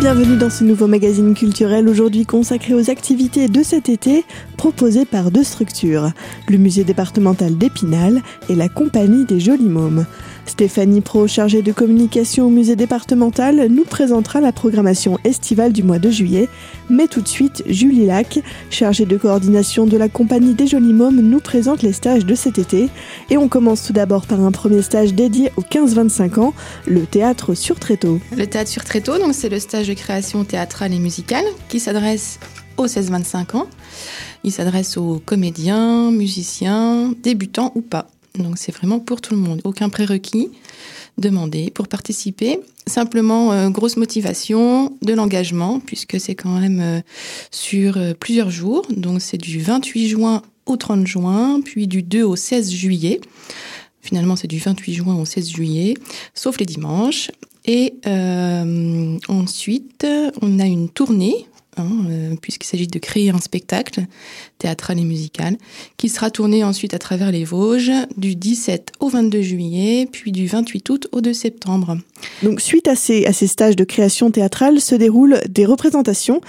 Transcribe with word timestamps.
bienvenue 0.00 0.38
dans 0.38 0.48
ce 0.48 0.64
nouveau 0.64 0.86
magazine 0.86 1.34
culturel 1.34 1.86
aujourd'hui 1.86 2.24
consacré 2.24 2.72
aux 2.72 2.88
activités 2.88 3.48
de 3.48 3.62
cet 3.62 3.90
été 3.90 4.24
proposées 4.56 5.04
par 5.04 5.30
deux 5.30 5.44
structures, 5.44 6.12
le 6.48 6.56
musée 6.56 6.84
départemental 6.84 7.58
d'Épinal 7.58 8.22
et 8.48 8.54
la 8.54 8.70
compagnie 8.70 9.26
des 9.26 9.40
Jolis 9.40 9.68
Mômes. 9.68 10.06
Stéphanie 10.50 11.00
Pro, 11.00 11.28
chargée 11.28 11.62
de 11.62 11.70
communication 11.70 12.48
au 12.48 12.50
musée 12.50 12.74
départemental, 12.74 13.68
nous 13.70 13.84
présentera 13.84 14.40
la 14.40 14.50
programmation 14.50 15.16
estivale 15.22 15.72
du 15.72 15.84
mois 15.84 16.00
de 16.00 16.10
juillet. 16.10 16.48
Mais 16.90 17.06
tout 17.06 17.20
de 17.20 17.28
suite, 17.28 17.62
Julie 17.68 18.04
Lac, 18.04 18.40
chargée 18.68 19.06
de 19.06 19.16
coordination 19.16 19.86
de 19.86 19.96
la 19.96 20.08
compagnie 20.08 20.54
des 20.54 20.66
Jolis 20.66 20.92
Mômes, 20.92 21.20
nous 21.20 21.38
présente 21.38 21.82
les 21.82 21.92
stages 21.92 22.26
de 22.26 22.34
cet 22.34 22.58
été. 22.58 22.88
Et 23.30 23.36
on 23.36 23.46
commence 23.48 23.86
tout 23.86 23.92
d'abord 23.92 24.26
par 24.26 24.40
un 24.40 24.50
premier 24.50 24.82
stage 24.82 25.14
dédié 25.14 25.52
aux 25.56 25.62
15-25 25.62 26.40
ans, 26.40 26.52
le 26.84 27.06
théâtre 27.06 27.54
sur 27.54 27.78
Tréteau. 27.78 28.18
Le 28.36 28.46
théâtre 28.48 28.70
sur 28.70 28.82
Tréteau, 28.82 29.12
c'est 29.32 29.50
le 29.50 29.60
stage 29.60 29.86
de 29.86 29.94
création 29.94 30.44
théâtrale 30.44 30.92
et 30.92 30.98
musicale 30.98 31.44
qui 31.68 31.78
s'adresse 31.78 32.40
aux 32.76 32.88
16-25 32.88 33.56
ans. 33.56 33.68
Il 34.42 34.50
s'adresse 34.50 34.96
aux 34.96 35.22
comédiens, 35.24 36.10
musiciens, 36.10 37.14
débutants 37.22 37.70
ou 37.76 37.82
pas. 37.82 38.08
Donc 38.40 38.58
c'est 38.58 38.72
vraiment 38.72 38.98
pour 38.98 39.20
tout 39.20 39.34
le 39.34 39.40
monde. 39.40 39.60
Aucun 39.64 39.88
prérequis 39.88 40.48
demandé 41.18 41.70
pour 41.70 41.86
participer. 41.86 42.60
Simplement, 42.86 43.52
euh, 43.52 43.68
grosse 43.68 43.96
motivation, 43.96 44.96
de 45.02 45.12
l'engagement, 45.12 45.80
puisque 45.80 46.18
c'est 46.18 46.34
quand 46.34 46.58
même 46.58 46.80
euh, 46.80 47.00
sur 47.50 47.96
euh, 47.96 48.14
plusieurs 48.18 48.50
jours. 48.50 48.86
Donc 48.90 49.20
c'est 49.20 49.38
du 49.38 49.60
28 49.60 50.08
juin 50.08 50.42
au 50.66 50.76
30 50.76 51.06
juin, 51.06 51.60
puis 51.64 51.86
du 51.86 52.02
2 52.02 52.22
au 52.22 52.36
16 52.36 52.70
juillet. 52.70 53.20
Finalement, 54.00 54.34
c'est 54.34 54.48
du 54.48 54.58
28 54.58 54.94
juin 54.94 55.14
au 55.16 55.24
16 55.24 55.50
juillet, 55.50 55.94
sauf 56.34 56.58
les 56.58 56.66
dimanches. 56.66 57.30
Et 57.66 57.94
ensuite, 59.28 60.06
on 60.40 60.58
a 60.58 60.64
une 60.64 60.88
tournée 60.88 61.46
Hein, 61.80 62.04
euh, 62.10 62.34
puisqu'il 62.40 62.66
s'agit 62.66 62.86
de 62.86 62.98
créer 62.98 63.30
un 63.30 63.38
spectacle 63.38 64.06
théâtral 64.58 64.98
et 64.98 65.04
musical, 65.04 65.56
qui 65.96 66.08
sera 66.08 66.30
tourné 66.30 66.64
ensuite 66.64 66.94
à 66.94 66.98
travers 66.98 67.32
les 67.32 67.44
Vosges 67.44 67.92
du 68.16 68.36
17 68.36 68.92
au 69.00 69.08
22 69.08 69.42
juillet, 69.42 70.08
puis 70.10 70.32
du 70.32 70.46
28 70.46 70.88
août 70.90 71.08
au 71.12 71.20
2 71.20 71.32
septembre. 71.32 71.98
Donc 72.42 72.60
suite 72.60 72.88
à 72.88 72.96
ces, 72.96 73.26
à 73.26 73.32
ces 73.32 73.46
stages 73.46 73.76
de 73.76 73.84
création 73.84 74.30
théâtrale 74.30 74.80
se 74.80 74.94
déroulent 74.94 75.40
des 75.48 75.66
représentations 75.66 76.40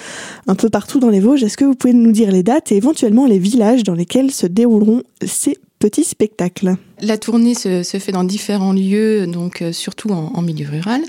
un 0.48 0.56
peu 0.56 0.70
partout 0.70 1.00
dans 1.00 1.10
les 1.10 1.20
Vosges. 1.20 1.44
Est-ce 1.44 1.58
que 1.58 1.66
vous 1.66 1.76
pouvez 1.76 1.94
nous 1.94 2.12
dire 2.12 2.32
les 2.32 2.44
dates 2.44 2.72
et 2.72 2.76
éventuellement 2.76 3.26
les 3.26 3.40
villages 3.40 3.84
dans 3.84 3.96
lesquels 3.96 4.32
se 4.32 4.48
dérouleront 4.48 5.04
ces 5.26 5.58
petits 5.82 6.04
spectacles 6.04 6.76
La 7.02 7.18
tournée 7.18 7.56
se, 7.56 7.82
fait 7.84 8.12
dans 8.12 8.24
différents 8.24 8.72
lieux, 8.72 9.26
donc 9.26 9.64
euh, 9.64 9.74
surtout 9.74 10.12
en, 10.12 10.42
milieu 10.44 10.70
rural. 10.70 11.02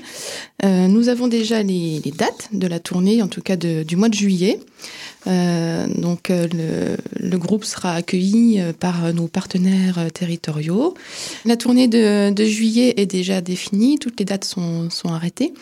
Euh, 0.64 0.88
nous 0.88 1.10
avons 1.10 1.28
déjà 1.28 1.62
les, 1.62 2.00
dates 2.16 2.48
de 2.52 2.66
la 2.66 2.80
tournée, 2.80 3.22
en 3.22 3.28
tout 3.28 3.42
cas 3.42 3.56
du 3.56 3.96
mois 3.96 4.08
de 4.08 4.14
juillet. 4.14 4.58
Euh, 5.26 5.86
donc 5.86 6.30
le, 6.30 7.36
groupe 7.36 7.64
sera 7.64 7.92
accueilli 7.94 8.60
par 8.80 9.12
nos 9.12 9.28
partenaires 9.28 10.10
territoriaux. 10.12 10.94
La 11.44 11.56
tournée 11.56 11.86
de, 11.86 12.44
juillet 12.44 12.94
est 12.96 13.06
déjà 13.06 13.42
définie, 13.42 13.98
toutes 13.98 14.18
les 14.20 14.24
dates 14.24 14.46
sont, 14.46 14.88
sont, 14.88 15.08
arrêtées. 15.08 15.52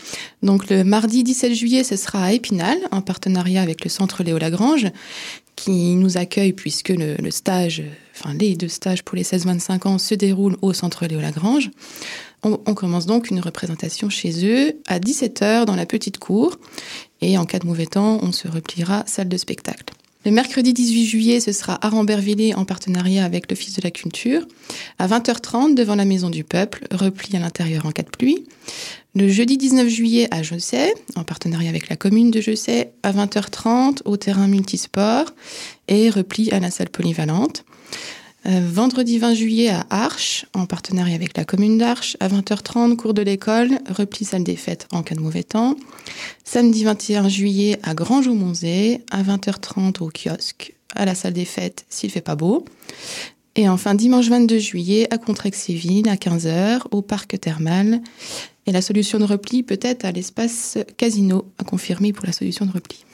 Donc 0.44 0.70
le 0.70 0.84
mardi 0.84 1.24
17 1.24 1.52
juillet, 1.52 1.82
ce 1.82 1.96
sera 1.96 2.26
à 2.26 2.32
Épinal, 2.32 2.78
en 2.92 3.00
partenariat 3.02 3.60
avec 3.60 3.82
le 3.82 3.90
Centre 3.90 4.22
Léo 4.22 4.38
Lagrange, 4.38 4.86
qui 5.56 5.94
nous 5.96 6.16
accueille 6.16 6.52
puisque 6.52 6.88
le, 6.88 7.30
stage, 7.30 7.82
enfin 8.20 8.34
les 8.34 8.56
deux 8.56 8.68
stages 8.68 9.02
pour 9.02 9.16
les 9.16 9.22
16-25 9.22 9.88
ans 9.88 9.98
se 9.98 10.14
déroulent 10.14 10.56
au 10.62 10.72
Centre 10.72 11.06
Léo 11.06 11.20
Lagrange. 11.20 11.70
On, 12.42 12.56
commence 12.74 13.04
donc 13.04 13.30
une 13.30 13.40
représentation 13.40 14.08
chez 14.08 14.46
eux 14.46 14.72
à 14.86 14.98
17h 14.98 15.66
dans 15.66 15.76
la 15.76 15.84
petite 15.84 16.18
cour 16.18 16.56
et 17.20 17.36
en 17.36 17.44
cas 17.44 17.58
de 17.58 17.66
mauvais 17.66 17.84
temps, 17.84 18.18
on 18.22 18.32
se 18.32 18.48
repliera 18.48 19.04
salle 19.06 19.28
de 19.28 19.36
spectacle. 19.36 19.92
Le 20.26 20.30
mercredi 20.30 20.74
18 20.74 21.06
juillet, 21.06 21.40
ce 21.40 21.50
sera 21.50 21.78
à 21.80 21.88
Rambervillers 21.88 22.54
en 22.54 22.66
partenariat 22.66 23.24
avec 23.24 23.50
l'Office 23.50 23.76
de 23.76 23.80
la 23.80 23.90
Culture. 23.90 24.46
À 24.98 25.08
20h30, 25.08 25.74
devant 25.74 25.94
la 25.94 26.04
Maison 26.04 26.28
du 26.28 26.44
Peuple, 26.44 26.86
repli 26.90 27.34
à 27.38 27.40
l'intérieur 27.40 27.86
en 27.86 27.90
cas 27.90 28.02
de 28.02 28.10
pluie. 28.10 28.44
Le 29.14 29.30
jeudi 29.30 29.56
19 29.56 29.88
juillet 29.88 30.28
à 30.30 30.42
Josset, 30.42 30.92
en 31.16 31.24
partenariat 31.24 31.70
avec 31.70 31.88
la 31.88 31.96
commune 31.96 32.30
de 32.30 32.42
Josset, 32.42 32.92
à 33.02 33.12
20h30 33.12 34.00
au 34.04 34.18
terrain 34.18 34.46
multisport 34.46 35.32
et 35.88 36.10
repli 36.10 36.50
à 36.50 36.60
la 36.60 36.70
salle 36.70 36.90
polyvalente. 36.90 37.64
Euh, 38.46 38.60
vendredi 38.66 39.18
20 39.18 39.34
juillet 39.34 39.68
à 39.68 39.86
Arches, 39.90 40.46
en 40.54 40.64
partenariat 40.64 41.14
avec 41.14 41.36
la 41.36 41.44
commune 41.44 41.76
d'Arches, 41.76 42.16
à 42.20 42.28
20h30, 42.28 42.96
cours 42.96 43.12
de 43.12 43.20
l'école, 43.20 43.78
repli 43.90 44.24
salle 44.24 44.44
des 44.44 44.56
fêtes 44.56 44.88
en 44.92 45.02
cas 45.02 45.14
de 45.14 45.20
mauvais 45.20 45.42
temps. 45.42 45.76
Samedi 46.44 46.84
21 46.84 47.28
juillet 47.28 47.78
à 47.82 47.94
Grange 47.94 48.28
au 48.28 48.34
Monzé, 48.34 49.02
à 49.10 49.22
20h30 49.22 50.02
au 50.02 50.10
kiosque, 50.10 50.74
à 50.94 51.04
la 51.04 51.14
salle 51.14 51.34
des 51.34 51.44
fêtes 51.44 51.84
s'il 51.90 52.10
fait 52.10 52.22
pas 52.22 52.34
beau. 52.34 52.64
Et 53.56 53.68
enfin, 53.68 53.94
dimanche 53.94 54.28
22 54.28 54.58
juillet 54.58 55.06
à 55.12 55.18
Contrexéville, 55.18 56.08
à 56.08 56.14
15h, 56.14 56.82
au 56.92 57.02
parc 57.02 57.38
thermal. 57.38 58.00
Et 58.66 58.72
la 58.72 58.80
solution 58.80 59.18
de 59.18 59.24
repli 59.24 59.62
peut-être 59.62 60.06
à 60.06 60.12
l'espace 60.12 60.78
casino, 60.96 61.44
à 61.58 61.64
confirmer 61.64 62.14
pour 62.14 62.24
la 62.24 62.32
solution 62.32 62.64
de 62.64 62.72
repli. 62.72 63.04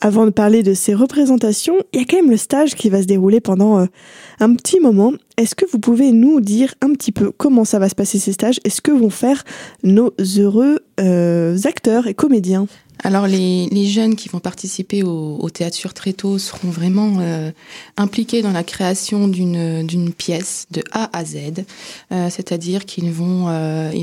Avant 0.00 0.26
de 0.26 0.30
parler 0.30 0.62
de 0.62 0.74
ces 0.74 0.94
représentations, 0.94 1.76
il 1.92 2.00
y 2.00 2.02
a 2.02 2.06
quand 2.06 2.16
même 2.16 2.30
le 2.30 2.36
stage 2.36 2.74
qui 2.74 2.90
va 2.90 3.00
se 3.00 3.06
dérouler 3.06 3.40
pendant 3.40 3.78
euh, 3.78 3.86
un 4.40 4.54
petit 4.54 4.78
moment. 4.78 5.12
Est-ce 5.38 5.54
que 5.54 5.64
vous 5.70 5.78
pouvez 5.78 6.12
nous 6.12 6.40
dire 6.40 6.74
un 6.82 6.92
petit 6.92 7.12
peu 7.12 7.30
comment 7.30 7.64
ça 7.64 7.78
va 7.78 7.88
se 7.88 7.94
passer 7.94 8.18
ces 8.18 8.32
stages? 8.32 8.60
Et 8.64 8.70
ce 8.70 8.80
que 8.80 8.92
vont 8.92 9.10
faire 9.10 9.44
nos 9.82 10.12
heureux 10.38 10.80
euh, 11.00 11.56
acteurs 11.64 12.06
et 12.06 12.14
comédiens? 12.14 12.66
Alors 13.04 13.26
les, 13.26 13.86
jeunes 13.86 14.16
qui 14.16 14.28
vont 14.30 14.40
participer 14.40 15.02
au, 15.02 15.48
théâtre 15.50 15.76
sur 15.76 15.92
Tréteau 15.92 16.38
seront 16.38 16.70
vraiment 16.70 17.18
euh, 17.20 17.50
impliqués 17.98 18.40
dans 18.40 18.52
la 18.52 18.64
création 18.64 19.28
d'une 19.28 20.12
pièce 20.16 20.66
de 20.70 20.82
A 20.92 21.10
à 21.16 21.24
Z, 21.24 21.64
c'est-à-dire 22.10 22.86
qu'ils 22.86 23.12
vont 23.12 23.46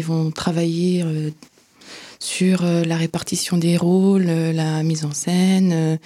vont 0.03 0.31
travailler 0.31 1.03
sur 2.23 2.63
euh, 2.63 2.85
la 2.85 2.95
répartition 2.95 3.57
des 3.57 3.75
rôles, 3.75 4.27
euh, 4.29 4.53
la 4.53 4.81
mise 4.81 5.03
en 5.03 5.11
scène, 5.11 5.99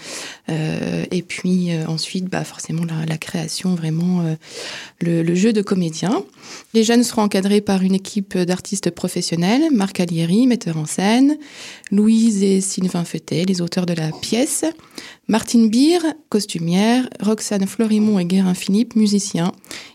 euh, 0.49 1.05
et 1.11 1.21
puis 1.21 1.69
ensuite, 1.87 2.25
bah, 2.25 2.43
forcément, 2.43 2.83
la, 2.85 3.17
création, 3.17 3.75
vraiment, 3.75 4.23
le, 4.99 5.35
jeu 5.35 5.53
de 5.53 5.61
comédien. 5.61 6.23
Les 6.73 6.83
jeunes 6.83 7.03
seront 7.03 7.23
encadrés 7.23 7.61
par 7.61 7.83
une 7.83 7.93
équipe 7.93 8.37
d'artistes 8.37 8.89
professionnels, 8.89 9.63
Marc 9.71 9.99
Alieri, 9.99 10.47
metteur 10.47 10.77
en 10.77 10.85
scène, 10.85 11.37
Louise 11.91 12.41
et 12.41 12.61
Sylvain 12.61 13.03
Feutet, 13.03 13.45
les 13.45 13.61
auteurs 13.61 13.85
de 13.85 13.93
la 13.93 14.11
pièce, 14.11 14.65
Martine 15.27 15.69
Beer, 15.69 15.99
costumière, 16.29 17.09
Roxane 17.21 17.67
Florimont 17.67 18.17
et 18.17 18.25
Guérin 18.25 18.53
Philippe, 18.53 18.95
musicien, 18.95 19.51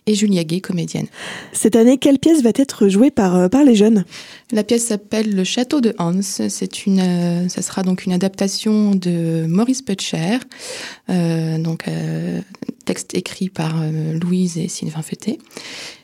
et 0.07 0.15
Julia 0.15 0.45
Gay, 0.45 0.61
comédienne. 0.61 1.07
Cette 1.53 1.75
année, 1.75 1.97
quelle 1.97 2.19
pièce 2.19 2.43
va 2.43 2.51
être 2.55 2.89
jouée 2.89 3.11
par, 3.11 3.37
euh, 3.37 3.49
par 3.49 3.65
les 3.65 3.75
jeunes? 3.75 4.05
La 4.51 4.63
pièce 4.63 4.87
s'appelle 4.87 5.35
Le 5.35 5.45
Château 5.45 5.81
de 5.81 5.95
Hans. 5.99 6.21
C'est 6.21 6.85
une, 6.85 7.01
euh, 7.01 7.49
ça 7.49 7.63
sera 7.63 7.83
donc 7.83 8.05
une 8.05 8.13
adaptation 8.13 8.95
de 8.95 9.47
Maurice 9.49 9.81
Putcher, 9.81 10.39
euh, 11.09 11.57
donc 11.59 11.85
texte 12.85 13.15
écrit 13.15 13.49
par 13.49 13.83
Louise 14.21 14.59
et 14.59 14.69
Sylvain 14.69 15.03
Feutet. 15.03 15.39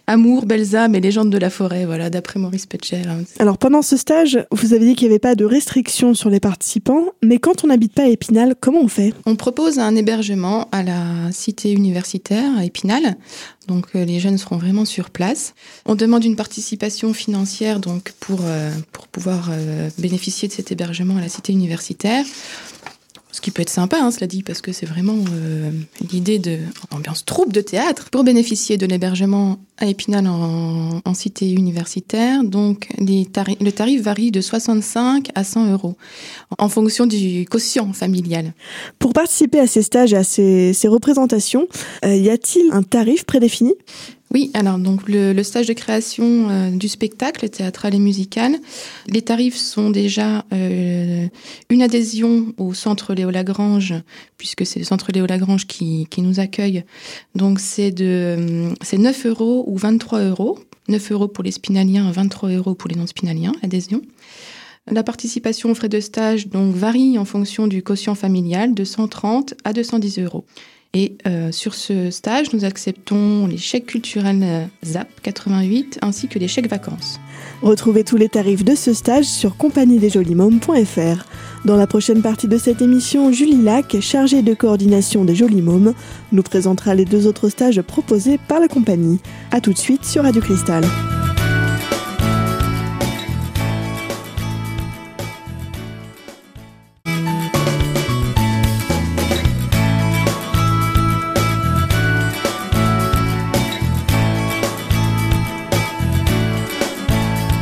Amour, 0.08 0.46
belles 0.46 0.74
âmes 0.74 0.94
et 0.94 1.00
légendes 1.02 1.28
de 1.28 1.36
la 1.36 1.50
forêt, 1.50 1.84
voilà, 1.84 2.08
d'après 2.08 2.40
Maurice 2.40 2.64
Petcher. 2.64 3.02
Alors 3.38 3.58
pendant 3.58 3.82
ce 3.82 3.98
stage, 3.98 4.38
vous 4.50 4.72
avez 4.72 4.86
dit 4.86 4.94
qu'il 4.94 5.06
n'y 5.06 5.12
avait 5.12 5.18
pas 5.18 5.34
de 5.34 5.44
restrictions 5.44 6.14
sur 6.14 6.30
les 6.30 6.40
participants, 6.40 7.08
mais 7.22 7.38
quand 7.38 7.62
on 7.62 7.66
n'habite 7.66 7.92
pas 7.92 8.04
à 8.04 8.06
Épinal, 8.06 8.54
comment 8.58 8.80
on 8.80 8.88
fait? 8.88 9.12
On 9.26 9.36
propose 9.36 9.78
un 9.78 9.94
hébergement 9.94 10.66
à 10.72 10.82
la 10.82 11.30
cité 11.30 11.72
universitaire 11.72 12.56
à 12.56 12.64
Épinal, 12.64 13.18
donc 13.66 13.88
euh, 13.94 14.06
les 14.06 14.18
jeunes 14.18 14.38
seront 14.38 14.56
vraiment 14.56 14.86
sur 14.86 15.10
place. 15.10 15.52
On 15.84 15.94
demande 15.94 16.24
une 16.24 16.36
participation 16.36 17.12
financière 17.12 17.78
donc 17.78 18.14
pour, 18.18 18.40
euh, 18.44 18.70
pour 18.92 19.08
pouvoir 19.08 19.50
euh, 19.50 19.90
bénéficier 19.98 20.48
de 20.48 20.54
cet 20.54 20.72
hébergement 20.72 21.18
à 21.18 21.20
la 21.20 21.28
cité 21.28 21.52
universitaire. 21.52 22.24
Ce 23.30 23.42
qui 23.42 23.50
peut 23.50 23.60
être 23.60 23.70
sympa, 23.70 23.98
hein, 24.00 24.10
cela 24.10 24.26
dit, 24.26 24.42
parce 24.42 24.62
que 24.62 24.72
c'est 24.72 24.86
vraiment 24.86 25.18
euh, 25.32 25.70
l'idée 26.10 26.38
de 26.38 26.58
ambiance 26.90 27.26
troupe 27.26 27.52
de 27.52 27.60
théâtre. 27.60 28.08
Pour 28.10 28.24
bénéficier 28.24 28.78
de 28.78 28.86
l'hébergement 28.86 29.58
à 29.76 29.86
Épinal 29.86 30.26
en, 30.26 31.14
cité 31.14 31.50
universitaire, 31.50 32.42
donc 32.42 32.88
les 32.98 33.26
le 33.60 33.70
tarif 33.70 34.02
varie 34.02 34.30
de 34.30 34.40
65 34.40 35.28
à 35.34 35.44
100 35.44 35.72
euros 35.72 35.96
en 36.58 36.68
fonction 36.68 37.06
du 37.06 37.44
quotient 37.44 37.92
familial. 37.92 38.54
Pour 38.98 39.12
participer 39.12 39.60
à 39.60 39.66
ces 39.66 39.82
stages 39.82 40.12
et 40.12 40.16
à 40.16 40.24
ces, 40.24 40.88
représentations, 40.88 41.68
euh, 42.04 42.14
y 42.14 42.30
a-t-il 42.30 42.72
un 42.72 42.82
tarif 42.82 43.24
prédéfini? 43.24 43.74
Oui, 44.34 44.50
alors 44.52 44.78
donc 44.78 45.08
le, 45.08 45.42
stage 45.42 45.68
de 45.68 45.72
création 45.72 46.50
euh, 46.50 46.70
du 46.70 46.88
spectacle 46.88 47.48
théâtral 47.48 47.94
et 47.94 47.98
musical, 47.98 48.56
les 49.06 49.22
tarifs 49.22 49.56
sont 49.56 49.88
déjà 49.88 50.44
euh, 50.52 51.26
une 51.70 51.82
adhésion 51.82 52.52
au 52.58 52.74
centre 52.74 53.14
Léo 53.14 53.30
Lagrange, 53.30 53.94
puisque 54.36 54.66
c'est 54.66 54.80
le 54.80 54.84
centre 54.84 55.12
Léo 55.12 55.24
Lagrange 55.24 55.66
qui, 55.66 56.06
nous 56.18 56.40
accueille. 56.40 56.84
Donc 57.34 57.58
c'est 57.58 57.90
de 57.90 58.68
c'est 58.82 58.98
9 58.98 59.26
euros 59.26 59.64
ou 59.66 59.78
23 59.78 60.20
euros. 60.20 60.58
9 60.88 61.12
euros 61.12 61.28
pour 61.28 61.44
les 61.44 61.52
spinaliens, 61.52 62.10
23 62.10 62.50
euros 62.50 62.74
pour 62.74 62.90
les 62.90 62.96
non-spinaliens, 62.96 63.52
adhésion. 63.62 64.02
La 64.90 65.02
participation 65.02 65.70
aux 65.70 65.74
frais 65.74 65.88
de 65.88 66.00
stage 66.00 66.48
donc 66.48 66.74
varie 66.74 67.18
en 67.18 67.24
fonction 67.24 67.66
du 67.66 67.82
quotient 67.82 68.14
familial 68.14 68.74
de 68.74 68.84
130 68.84 69.54
à 69.64 69.72
210 69.72 70.18
euros. 70.20 70.44
Et 70.94 71.18
euh, 71.26 71.52
sur 71.52 71.74
ce 71.74 72.10
stage, 72.10 72.52
nous 72.52 72.64
acceptons 72.64 73.46
les 73.46 73.58
chèques 73.58 73.86
culturels 73.86 74.42
euh, 74.42 74.64
ZAP 74.84 75.08
88 75.22 75.98
ainsi 76.00 76.28
que 76.28 76.38
les 76.38 76.48
chèques 76.48 76.68
vacances. 76.68 77.20
Retrouvez 77.60 78.04
tous 78.04 78.16
les 78.16 78.28
tarifs 78.28 78.64
de 78.64 78.74
ce 78.74 78.94
stage 78.94 79.26
sur 79.26 79.56
compagniedesjolimômes.fr. 79.56 81.26
Dans 81.64 81.76
la 81.76 81.86
prochaine 81.86 82.22
partie 82.22 82.48
de 82.48 82.56
cette 82.56 82.80
émission, 82.80 83.32
Julie 83.32 83.62
Lac, 83.62 84.00
chargée 84.00 84.42
de 84.42 84.54
coordination 84.54 85.24
des 85.24 85.34
Jolis 85.34 85.62
Mômes, 85.62 85.92
nous 86.32 86.42
présentera 86.42 86.94
les 86.94 87.04
deux 87.04 87.26
autres 87.26 87.48
stages 87.48 87.82
proposés 87.82 88.38
par 88.48 88.60
la 88.60 88.68
compagnie. 88.68 89.18
A 89.50 89.60
tout 89.60 89.72
de 89.72 89.78
suite 89.78 90.04
sur 90.04 90.22
Radio 90.22 90.40
Cristal. 90.40 90.84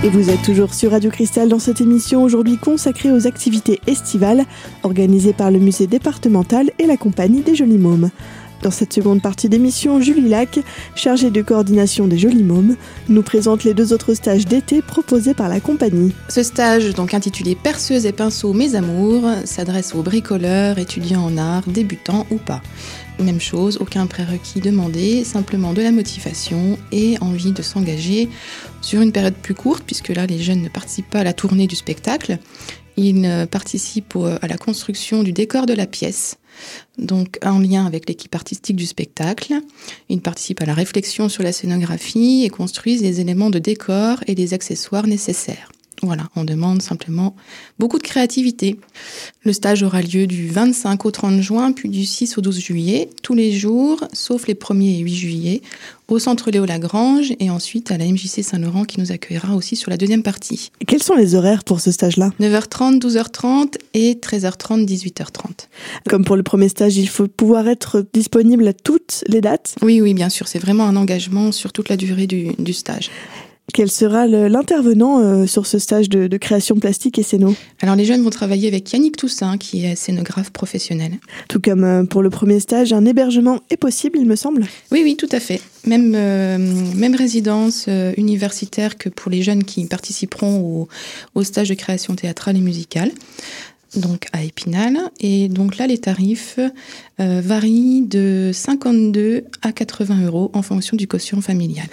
Et 0.06 0.08
vous 0.08 0.30
êtes 0.30 0.42
toujours 0.42 0.72
sur 0.72 0.92
Radio 0.92 1.10
Cristal 1.10 1.48
dans 1.48 1.58
cette 1.58 1.80
émission 1.80 2.22
aujourd'hui 2.22 2.58
consacrée 2.58 3.10
aux 3.10 3.26
activités 3.26 3.80
estivales 3.88 4.44
organisées 4.84 5.32
par 5.32 5.50
le 5.50 5.58
musée 5.58 5.88
départemental 5.88 6.70
et 6.78 6.86
la 6.86 6.96
compagnie 6.96 7.40
des 7.40 7.56
Jolis 7.56 7.76
Mômes. 7.76 8.10
Dans 8.62 8.70
cette 8.70 8.92
seconde 8.92 9.22
partie 9.22 9.48
d'émission, 9.48 10.00
Julie 10.00 10.28
Lac, 10.28 10.58
chargée 10.94 11.30
de 11.30 11.42
coordination 11.42 12.06
des 12.06 12.18
Jolis 12.18 12.42
Mômes, 12.42 12.76
nous 13.08 13.22
présente 13.22 13.64
les 13.64 13.74
deux 13.74 13.92
autres 13.92 14.14
stages 14.14 14.46
d'été 14.46 14.82
proposés 14.82 15.34
par 15.34 15.48
la 15.48 15.60
compagnie. 15.60 16.12
Ce 16.28 16.42
stage, 16.42 16.94
donc 16.94 17.14
intitulé 17.14 17.54
Perceuse 17.54 18.06
et 18.06 18.12
pinceau 18.12 18.52
mes 18.52 18.74
amours, 18.74 19.28
s'adresse 19.44 19.94
aux 19.94 20.02
bricoleurs, 20.02 20.78
étudiants 20.78 21.24
en 21.24 21.36
art, 21.36 21.62
débutants 21.66 22.26
ou 22.30 22.36
pas. 22.36 22.62
Même 23.18 23.40
chose, 23.40 23.78
aucun 23.80 24.06
prérequis 24.06 24.60
demandé, 24.60 25.24
simplement 25.24 25.72
de 25.72 25.82
la 25.82 25.90
motivation 25.90 26.78
et 26.92 27.16
envie 27.20 27.52
de 27.52 27.62
s'engager 27.62 28.28
sur 28.82 29.00
une 29.00 29.12
période 29.12 29.34
plus 29.34 29.54
courte, 29.54 29.84
puisque 29.86 30.08
là 30.08 30.26
les 30.26 30.38
jeunes 30.38 30.62
ne 30.62 30.68
participent 30.68 31.10
pas 31.10 31.20
à 31.20 31.24
la 31.24 31.32
tournée 31.32 31.66
du 31.66 31.76
spectacle, 31.76 32.38
ils 32.96 33.46
participent 33.50 34.18
à 34.40 34.46
la 34.46 34.56
construction 34.56 35.22
du 35.22 35.32
décor 35.32 35.66
de 35.66 35.74
la 35.74 35.86
pièce, 35.86 36.36
donc 36.98 37.38
en 37.44 37.58
lien 37.58 37.86
avec 37.86 38.08
l'équipe 38.08 38.34
artistique 38.34 38.76
du 38.76 38.86
spectacle. 38.86 39.54
Ils 40.08 40.20
participent 40.20 40.62
à 40.62 40.66
la 40.66 40.74
réflexion 40.74 41.28
sur 41.28 41.42
la 41.42 41.52
scénographie 41.52 42.44
et 42.44 42.48
construisent 42.48 43.02
les 43.02 43.20
éléments 43.20 43.50
de 43.50 43.58
décor 43.58 44.18
et 44.26 44.34
les 44.34 44.54
accessoires 44.54 45.06
nécessaires. 45.06 45.70
Voilà, 46.02 46.28
on 46.36 46.44
demande 46.44 46.82
simplement 46.82 47.34
beaucoup 47.78 47.98
de 47.98 48.02
créativité. 48.02 48.78
Le 49.42 49.52
stage 49.52 49.82
aura 49.82 50.02
lieu 50.02 50.26
du 50.26 50.48
25 50.48 51.06
au 51.06 51.10
30 51.10 51.40
juin, 51.40 51.72
puis 51.72 51.88
du 51.88 52.04
6 52.04 52.36
au 52.36 52.40
12 52.42 52.58
juillet, 52.60 53.08
tous 53.22 53.34
les 53.34 53.52
jours, 53.52 54.04
sauf 54.12 54.46
les 54.46 54.54
1er 54.54 54.96
et 54.96 54.98
8 54.98 55.14
juillet, 55.14 55.62
au 56.08 56.18
centre 56.18 56.50
Léo 56.50 56.64
Lagrange 56.66 57.32
et 57.40 57.50
ensuite 57.50 57.90
à 57.90 57.98
la 57.98 58.04
MJC 58.04 58.42
Saint-Laurent 58.42 58.84
qui 58.84 59.00
nous 59.00 59.10
accueillera 59.10 59.54
aussi 59.56 59.74
sur 59.74 59.90
la 59.90 59.96
deuxième 59.96 60.22
partie. 60.22 60.70
quels 60.86 61.02
sont 61.02 61.14
les 61.14 61.34
horaires 61.34 61.64
pour 61.64 61.80
ce 61.80 61.90
stage-là? 61.90 62.30
9h30, 62.40 63.00
12h30 63.00 63.74
et 63.94 64.14
13h30, 64.14 64.86
18h30. 64.86 65.68
Comme 66.08 66.24
pour 66.24 66.36
le 66.36 66.42
premier 66.42 66.68
stage, 66.68 66.96
il 66.96 67.08
faut 67.08 67.26
pouvoir 67.26 67.66
être 67.68 68.04
disponible 68.12 68.68
à 68.68 68.72
toutes 68.72 69.24
les 69.26 69.40
dates? 69.40 69.74
Oui, 69.82 70.00
oui, 70.00 70.14
bien 70.14 70.28
sûr. 70.28 70.46
C'est 70.46 70.58
vraiment 70.58 70.84
un 70.84 70.96
engagement 70.96 71.50
sur 71.52 71.72
toute 71.72 71.88
la 71.88 71.96
durée 71.96 72.26
du, 72.26 72.52
du 72.58 72.72
stage. 72.72 73.10
Quel 73.76 73.90
sera 73.90 74.26
l'intervenant 74.26 75.20
euh, 75.20 75.46
sur 75.46 75.66
ce 75.66 75.78
stage 75.78 76.08
de, 76.08 76.34
création 76.38 76.76
plastique 76.76 77.18
et 77.18 77.22
scéno 77.22 77.54
Alors 77.82 77.94
les 77.94 78.06
jeunes 78.06 78.22
vont 78.22 78.30
travailler 78.30 78.68
avec 78.68 78.90
Yannick 78.90 79.18
Toussaint, 79.18 79.58
qui 79.58 79.84
est 79.84 79.94
scénographe 79.96 80.48
professionnel. 80.48 81.18
Tout 81.50 81.60
comme 81.60 81.84
euh, 81.84 82.04
pour 82.04 82.22
le 82.22 82.30
premier 82.30 82.58
stage, 82.58 82.94
un 82.94 83.04
hébergement 83.04 83.60
est 83.68 83.76
possible, 83.76 84.18
il 84.18 84.24
me 84.24 84.34
semble 84.34 84.62
Oui, 84.92 85.02
oui, 85.04 85.16
tout 85.18 85.28
à 85.30 85.40
fait. 85.40 85.60
Même, 85.84 86.14
euh, 86.14 86.56
même 86.96 87.14
résidence 87.14 87.86
universitaire 88.16 88.96
que 88.96 89.10
pour 89.10 89.30
les 89.30 89.42
jeunes 89.42 89.62
qui 89.62 89.84
participeront 89.84 90.58
au, 90.58 90.88
au 91.34 91.44
stage 91.44 91.68
de 91.68 91.74
création 91.74 92.14
théâtrale 92.14 92.56
et 92.56 92.62
musicale 92.62 93.10
donc 93.96 94.26
à 94.32 94.42
Épinal. 94.42 94.98
Et 95.20 95.48
donc 95.48 95.76
là, 95.76 95.86
les 95.86 95.98
tarifs 95.98 96.58
euh, 97.20 97.40
varient 97.42 98.02
de 98.02 98.50
52 98.52 99.44
à 99.62 99.72
80 99.72 100.26
euros 100.26 100.50
en 100.52 100.62
fonction 100.62 100.96
du 100.96 101.06
quotient 101.06 101.40
familial. 101.40 101.86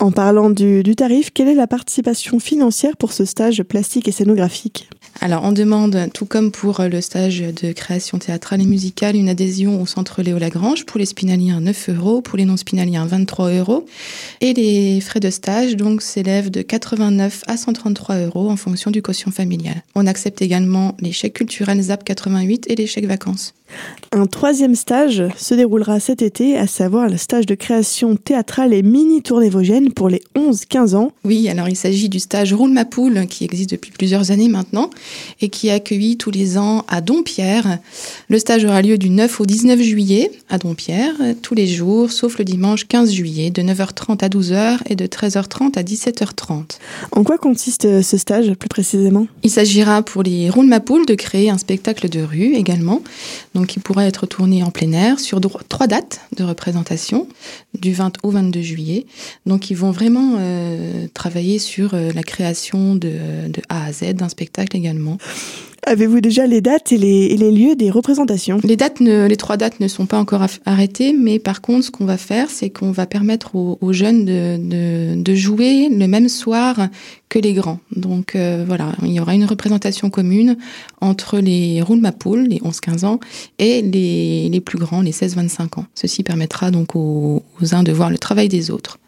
En 0.00 0.10
parlant 0.10 0.50
du, 0.50 0.82
du 0.82 0.96
tarif, 0.96 1.30
quelle 1.32 1.48
est 1.48 1.54
la 1.54 1.66
participation 1.66 2.40
financière 2.40 2.96
pour 2.96 3.12
ce 3.12 3.24
stage 3.24 3.62
plastique 3.62 4.08
et 4.08 4.12
scénographique? 4.12 4.88
Alors, 5.20 5.44
on 5.44 5.52
demande, 5.52 6.08
tout 6.12 6.26
comme 6.26 6.50
pour 6.50 6.82
le 6.82 7.00
stage 7.00 7.40
de 7.40 7.72
création 7.72 8.18
théâtrale 8.18 8.60
et 8.60 8.66
musicale, 8.66 9.16
une 9.16 9.28
adhésion 9.28 9.80
au 9.80 9.86
centre 9.86 10.22
Léo 10.22 10.38
Lagrange. 10.38 10.84
Pour 10.86 10.98
les 10.98 11.06
spinaliens, 11.06 11.60
9 11.60 11.90
euros. 11.90 12.20
Pour 12.20 12.36
les 12.36 12.44
non-spinaliens, 12.44 13.06
23 13.06 13.50
euros. 13.52 13.86
Et 14.40 14.52
les 14.54 15.00
frais 15.00 15.20
de 15.20 15.30
stage, 15.30 15.76
donc, 15.76 16.02
s'élèvent 16.02 16.50
de 16.50 16.62
89 16.62 17.44
à 17.46 17.56
133 17.56 18.16
euros 18.16 18.50
en 18.50 18.56
fonction 18.56 18.90
du 18.90 19.02
quotient 19.02 19.30
familial. 19.30 19.82
On 19.94 20.06
accepte 20.06 20.42
également 20.42 20.96
les 21.00 21.12
chèques 21.12 21.34
culturels 21.34 21.80
ZAP 21.80 22.04
88 22.04 22.66
et 22.68 22.74
les 22.74 22.86
chèques 22.86 23.06
vacances. 23.06 23.54
Un 24.12 24.26
troisième 24.26 24.76
stage 24.76 25.24
se 25.36 25.54
déroulera 25.54 25.98
cet 25.98 26.22
été, 26.22 26.56
à 26.56 26.68
savoir 26.68 27.08
le 27.08 27.16
stage 27.16 27.46
de 27.46 27.56
création 27.56 28.14
théâtrale 28.14 28.72
et 28.72 28.82
mini-tournée 28.82 29.48
vosgienne 29.48 29.92
pour 29.92 30.08
les 30.08 30.22
11-15 30.36 30.94
ans. 30.94 31.10
Oui, 31.24 31.48
alors 31.48 31.68
il 31.68 31.74
s'agit 31.74 32.08
du 32.08 32.20
stage 32.20 32.52
Roule 32.52 32.70
ma 32.70 32.84
poule 32.84 33.26
qui 33.26 33.44
existe 33.44 33.70
depuis 33.70 33.90
plusieurs 33.90 34.30
années 34.30 34.48
maintenant 34.48 34.90
et 35.40 35.48
qui 35.48 35.66
est 35.66 35.72
accueilli 35.72 36.16
tous 36.16 36.30
les 36.30 36.58
ans 36.58 36.84
à 36.86 37.00
Dompierre. 37.00 37.78
Le 38.28 38.38
stage 38.38 38.64
aura 38.64 38.82
lieu 38.82 38.98
du 38.98 39.10
9 39.10 39.40
au 39.40 39.46
19 39.46 39.80
juillet 39.80 40.30
à 40.48 40.58
Dompierre, 40.58 41.14
tous 41.42 41.56
les 41.56 41.66
jours, 41.66 42.12
sauf 42.12 42.38
le 42.38 42.44
dimanche 42.44 42.86
15 42.86 43.10
juillet, 43.10 43.50
de 43.50 43.62
9h30 43.62 44.24
à 44.24 44.28
12h 44.28 44.78
et 44.86 44.94
de 44.94 45.06
13h30 45.06 45.76
à 45.76 45.82
17h30. 45.82 46.78
En 47.10 47.24
quoi 47.24 47.36
consiste 47.36 48.02
ce 48.02 48.16
stage 48.16 48.52
plus 48.54 48.68
précisément? 48.68 49.26
Il 49.42 49.50
s'agira 49.50 50.02
pour 50.02 50.22
les 50.22 50.50
Roule 50.50 50.66
ma 50.66 50.78
poule 50.78 51.04
de 51.04 51.14
créer 51.14 51.50
un 51.50 51.58
spectacle 51.58 52.08
de 52.08 52.20
rue 52.20 52.54
également. 52.54 53.02
Donc 53.54 53.68
qui 53.68 53.78
pourra 53.78 54.04
être 54.06 54.26
tourné 54.26 54.62
en 54.62 54.70
plein 54.70 54.92
air 54.92 55.20
sur 55.20 55.40
trois 55.68 55.86
dates 55.86 56.20
de 56.36 56.44
représentation, 56.44 57.28
du 57.78 57.92
20 57.92 58.18
au 58.22 58.30
22 58.30 58.60
juillet. 58.60 59.06
Donc 59.46 59.70
ils 59.70 59.76
vont 59.76 59.92
vraiment 59.92 60.36
euh, 60.38 61.06
travailler 61.14 61.58
sur 61.58 61.94
euh, 61.94 62.10
la 62.12 62.22
création 62.22 62.96
de, 62.96 63.48
de 63.48 63.62
A 63.68 63.84
à 63.84 63.92
Z 63.92 64.14
d'un 64.14 64.28
spectacle 64.28 64.76
également. 64.76 65.18
Avez-vous 65.86 66.20
déjà 66.20 66.46
les 66.46 66.60
dates 66.60 66.92
et 66.92 66.98
les, 66.98 67.50
lieux 67.50 67.76
des 67.76 67.90
représentations? 67.90 68.58
Les 68.64 68.76
dates, 68.76 69.00
les 69.00 69.36
trois 69.36 69.56
dates 69.56 69.80
ne 69.80 69.88
sont 69.88 70.06
pas 70.06 70.18
encore 70.18 70.46
arrêtées, 70.64 71.12
mais 71.12 71.38
par 71.38 71.60
contre, 71.60 71.84
ce 71.86 71.90
qu'on 71.90 72.06
va 72.06 72.16
faire, 72.16 72.48
c'est 72.48 72.70
qu'on 72.70 72.90
va 72.90 73.06
permettre 73.06 73.54
aux, 73.54 73.92
jeunes 73.92 74.24
de, 74.24 75.34
jouer 75.34 75.88
le 75.90 76.06
même 76.06 76.28
soir 76.28 76.88
que 77.28 77.38
les 77.38 77.52
grands. 77.52 77.80
Donc 77.94 78.34
euh, 78.34 78.64
voilà, 78.66 78.92
il 79.02 79.12
y 79.12 79.20
aura 79.20 79.34
une 79.34 79.44
représentation 79.44 80.08
commune 80.10 80.56
entre 81.00 81.38
les 81.38 81.82
roule 81.82 82.00
ma 82.00 82.12
poule, 82.12 82.44
les 82.44 82.58
11-15 82.58 83.04
ans, 83.04 83.20
et 83.58 83.82
les, 83.82 84.60
plus 84.60 84.78
grands, 84.78 85.02
les 85.02 85.12
16-25 85.12 85.80
ans. 85.80 85.86
Ceci 85.94 86.22
permettra 86.22 86.70
donc 86.70 86.96
aux 86.96 87.42
uns 87.72 87.82
de 87.82 87.92
voir 87.92 88.10
le 88.10 88.18
travail 88.18 88.48
des 88.48 88.70
autres. 88.70 88.98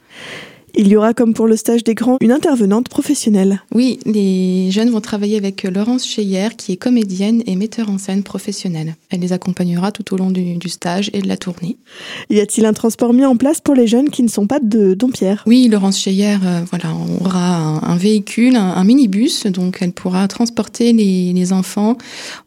Il 0.79 0.89
y 0.89 0.97
aura, 0.97 1.15
comme 1.15 1.33
pour 1.33 1.47
le 1.47 1.57
stage 1.57 1.85
des 1.85 1.95
grands, 1.95 2.19
une 2.21 2.33
intervenante 2.33 2.91
professionnelle. 2.91 3.63
Oui, 3.75 3.99
les 4.05 4.71
jeunes 4.71 4.91
vont 4.91 5.01
travailler 5.01 5.39
avec 5.39 5.63
Laurence 5.63 6.07
Cheyer, 6.07 6.49
qui 6.55 6.73
est 6.73 6.77
comédienne 6.77 7.43
et 7.47 7.57
metteur 7.57 7.89
en 7.89 7.97
scène 7.97 8.23
professionnelle. 8.23 8.95
Elle 9.09 9.21
les 9.21 9.33
accompagnera 9.33 9.91
tout 9.91 10.13
au 10.13 10.19
long 10.19 10.31
du, 10.31 10.69
stage 10.69 11.11
et 11.15 11.23
de 11.23 11.29
la 11.29 11.39
tournée. 11.39 11.79
Y 12.29 12.41
a-t-il 12.41 12.67
un 12.67 12.75
transport 12.75 13.15
mis 13.15 13.25
en 13.25 13.37
place 13.37 13.63
pour 13.63 13.75
les 13.75 13.87
jeunes 13.87 14.11
qui 14.11 14.23
ne 14.23 14.29
sont 14.29 14.47
pas 14.47 14.61
de 14.61 14.93
Dompierre? 14.93 15.45
Oui, 15.47 15.69
Laurence 15.69 15.99
Cheyer, 15.99 16.37
euh, 16.45 16.61
voilà, 16.69 16.93
aura 17.23 17.89
un, 17.91 17.97
véhicule, 17.97 18.57
un, 18.57 18.85
minibus, 18.85 19.47
donc 19.47 19.79
elle 19.81 19.93
pourra 19.93 20.29
transporter 20.29 20.93
les, 20.93 21.33
les 21.33 21.53
enfants 21.55 21.97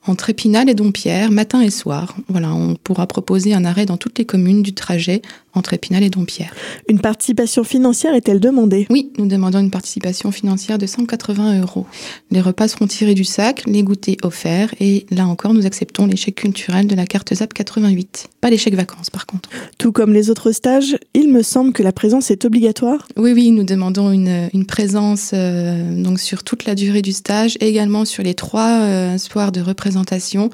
entre 0.06 0.30
Épinal 0.30 0.70
et 0.70 0.76
Dompierre, 0.76 1.32
matin 1.32 1.62
et 1.62 1.72
soir. 1.72 2.16
Voilà, 2.28 2.54
on 2.54 2.76
pourra 2.76 3.08
proposer 3.08 3.56
un 3.56 3.66
arrêt 3.66 3.88
dans 3.88 3.98
toutes 3.98 4.20
les 4.20 4.26
communes 4.26 4.62
du 4.62 4.74
trajet 4.74 5.24
entre 5.60 5.74
Épinal 5.74 6.04
et 6.04 6.10
Dompierre. 6.10 6.54
Une 6.88 7.00
participation 7.00 7.64
financière 7.64 8.16
est-elle 8.16 8.40
demandée? 8.40 8.88
Oui, 8.90 9.12
nous 9.18 9.28
demandons 9.28 9.60
une 9.60 9.72
participation 9.72 10.32
financière 10.32 10.78
de 10.78 10.88
180 10.88 11.62
euros. 11.62 11.86
Les 12.32 12.42
repas 12.42 12.68
seront 12.68 12.88
tirés 12.88 13.14
du 13.14 13.24
sac, 13.24 13.64
les 13.68 13.84
goûters 13.84 14.18
offerts 14.24 14.74
et 14.80 15.06
là 15.12 15.28
encore 15.28 15.54
nous 15.54 15.66
acceptons 15.66 16.06
les 16.06 16.16
chèques 16.16 16.36
culturels 16.36 16.88
de 16.88 16.96
la 16.96 17.06
carte 17.06 17.34
ZAP 17.34 17.54
88. 17.54 18.28
Pas 18.42 18.56
chèques 18.58 18.76
vacances 18.76 19.10
par 19.10 19.26
contre. 19.26 19.50
Tout 19.78 19.92
comme 19.92 20.14
les 20.14 20.30
autres 20.30 20.52
stages, 20.52 20.98
il 21.14 21.32
me 21.32 21.44
semble 21.44 21.74
que 21.74 21.84
la 21.84 21.92
présence 21.92 22.32
est 22.32 22.46
obligatoire? 22.46 23.08
Oui, 23.18 23.34
oui, 23.34 23.52
nous 23.52 23.64
demandons 23.64 24.12
une, 24.12 24.50
une 24.54 24.66
présence 24.66 25.32
euh, 25.34 26.04
donc 26.04 26.20
sur 26.20 26.44
toute 26.44 26.66
la 26.66 26.76
durée 26.76 27.02
du 27.02 27.12
stage, 27.12 27.58
et 27.60 27.68
également 27.68 28.06
sur 28.06 28.24
les 28.24 28.34
trois 28.34 28.82
euh, 28.82 29.18
soirs 29.18 29.52
de 29.52 29.62
représentation, 29.62 30.50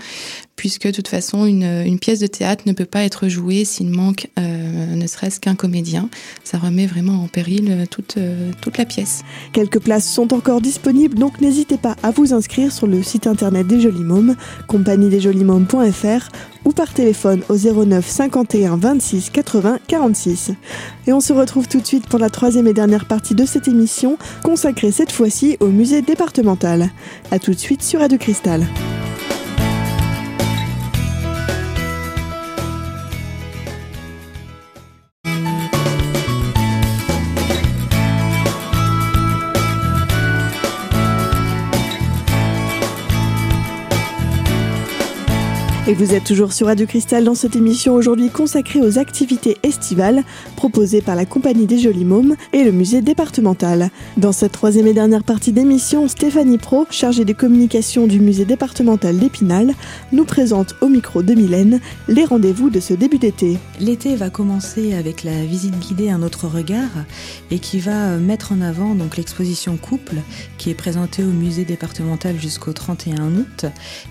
puisque 0.56 0.88
de 0.88 0.92
toute 0.92 1.08
façon, 1.08 1.46
une, 1.46 2.00
pièce 2.00 2.20
de 2.20 2.28
théâtre 2.28 2.64
ne 2.66 2.74
peut 2.74 2.86
pas 2.86 3.04
être 3.04 3.28
jouée 3.28 3.66
s'il 3.66 3.90
manque 3.90 4.28
euh, 4.40 4.96
ne 4.96 5.08
serait-ce 5.08 5.40
qu'un 5.40 5.56
comédien. 5.56 6.10
Ça 6.44 6.58
remet 6.58 6.86
vraiment 6.86 7.24
en 7.24 7.28
péril 7.28 7.68
euh, 7.70 7.86
toute, 7.90 8.18
euh, 8.18 8.52
toute 8.62 8.78
la 8.78 8.86
pièce. 8.86 9.24
Quelques 9.54 9.80
places 9.80 10.10
sont 10.10 10.34
encore 10.34 10.62
disponibles, 10.62 11.18
donc 11.18 11.42
n'hésitez 11.42 11.78
pas 11.78 11.96
à 12.04 12.12
vous 12.12 12.34
inscrire 12.34 12.72
sur 12.72 12.88
le 12.88 13.02
site 13.04 13.28
internet 13.28 13.68
des 13.68 13.82
Jolis 13.82 14.04
Mômes, 14.04 14.36
ou 16.66 16.72
par 16.72 16.94
téléphone 16.94 17.44
au 17.50 17.56
09 17.56 18.08
51 18.08 18.78
26 18.78 19.30
80 19.30 19.80
46. 19.88 20.52
Et 21.08 21.14
on 21.14 21.20
se 21.20 21.34
retrouve 21.34 21.68
tout 21.68 21.80
de 21.80 21.86
suite 21.86 22.08
pour 22.08 22.20
la 22.20 22.30
troisième 22.30 22.68
et 22.68 22.74
dernière 22.74 23.06
partie 23.06 23.36
de 23.36 23.46
cette 23.46 23.68
émission, 23.68 24.18
consacrée 24.44 24.92
cette 24.92 25.12
fois-ci 25.12 25.58
au 25.60 25.68
musée 25.68 26.02
départemental. 26.02 26.90
A 27.32 27.40
tout 27.40 27.54
de 27.54 27.60
suite 27.60 27.84
sur 27.84 28.00
Radio 28.00 28.18
Cristal. 28.18 28.66
Et 45.88 45.94
vous 45.94 46.16
êtes 46.16 46.24
toujours 46.24 46.52
sur 46.52 46.66
Radio 46.66 46.88
Cristal 46.88 47.26
dans 47.26 47.36
cette 47.36 47.56
émission 47.56 47.94
aujourd'hui 47.94 48.32
consacrée 48.32 48.82
aux 48.82 48.98
activités 48.98 49.58
estivales 49.62 50.24
proposées 50.56 51.04
par 51.04 51.16
la 51.16 51.26
Compagnie 51.28 51.68
des 51.68 51.78
Jolis 51.78 52.06
Mômes 52.06 52.36
et 52.54 52.64
le 52.64 52.72
musée 52.72 53.04
départemental. 53.04 53.92
Dans 54.18 54.32
cette 54.32 54.54
troisième 54.54 54.88
et 54.88 54.96
dernière 54.96 55.24
partie 55.24 55.52
d'émission, 55.52 56.08
Stéphanie 56.08 56.58
Pro, 56.58 56.88
chargée 56.90 57.24
de 57.24 57.34
communication 57.34 58.08
du 58.08 58.20
musée 58.20 58.46
départemental 58.46 59.20
d'Épinal, 59.20 59.76
nous 60.12 60.26
présente 60.26 60.74
au 60.82 60.88
micro 60.88 61.22
de 61.22 61.36
Mylène 61.36 61.80
les 62.08 62.26
rendez-vous 62.26 62.72
de 62.72 62.80
ce 62.80 62.96
début 62.96 63.20
d'été. 63.20 63.60
L'été 63.80 64.16
va 64.16 64.32
commencer 64.32 64.96
avec 64.96 65.24
la 65.24 65.46
visite 65.46 65.78
guidée 65.78 66.10
Un 66.10 66.24
autre 66.24 66.48
regard 66.48 67.06
et 67.52 67.60
qui 67.60 67.80
va 67.80 68.18
mettre 68.18 68.54
en 68.54 68.62
avant 68.62 68.96
donc 68.96 69.18
l'exposition 69.18 69.78
Couple 69.78 70.16
qui 70.66 70.72
est 70.72 70.74
présentée 70.74 71.22
au 71.22 71.30
musée 71.30 71.64
départemental 71.64 72.40
jusqu'au 72.40 72.74
31 72.74 73.36
août. 73.36 73.68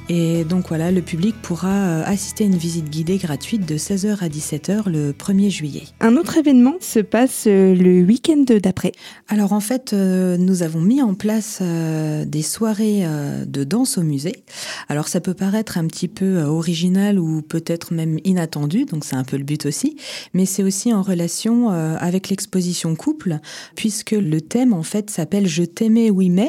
Et 0.08 0.44
donc 0.44 0.68
voilà, 0.68 0.92
le 0.92 1.02
public 1.02 1.34
pourra 1.42 1.72
euh, 1.72 2.04
assister 2.06 2.44
à 2.44 2.46
une 2.46 2.56
visite 2.56 2.88
guidée 2.90 3.16
gratuite 3.16 3.66
de 3.66 3.76
16h 3.76 4.22
à 4.22 4.28
17h 4.28 4.88
le 4.88 5.10
1er 5.10 5.50
juillet. 5.50 5.82
Un 5.98 6.16
autre 6.16 6.38
événement 6.38 6.74
se 6.78 7.00
passe 7.00 7.46
euh, 7.48 7.74
le 7.74 8.02
week-end 8.04 8.44
d'après. 8.62 8.92
Alors 9.26 9.52
en 9.52 9.58
fait, 9.58 9.94
euh, 9.94 10.36
nous 10.36 10.62
avons 10.62 10.80
mis 10.80 11.02
en 11.02 11.14
place 11.14 11.60
des 11.60 12.42
soirées 12.42 13.04
de 13.46 13.64
danse 13.64 13.98
au 13.98 14.02
musée. 14.02 14.44
Alors 14.88 15.08
ça 15.08 15.20
peut 15.20 15.34
paraître 15.34 15.76
un 15.76 15.88
petit 15.88 16.06
peu 16.06 16.42
original 16.42 17.18
ou 17.18 17.42
peut-être 17.42 17.92
même 17.92 18.20
inattendu, 18.22 18.84
donc 18.84 19.04
c'est 19.04 19.16
un 19.16 19.24
peu 19.24 19.38
le 19.38 19.42
but 19.42 19.66
aussi, 19.66 19.96
mais 20.34 20.46
c'est 20.46 20.62
aussi 20.62 20.92
en 20.92 21.02
relation 21.02 21.70
avec 21.70 22.28
l'exposition 22.28 22.94
couple, 22.94 23.38
puisque 23.74 24.12
le 24.12 24.40
thème 24.40 24.72
en 24.72 24.84
fait 24.84 25.10
s'appelle 25.10 25.48
Je 25.48 25.64
t'aimais 25.64 26.10
oui 26.10 26.30
mais. 26.30 26.43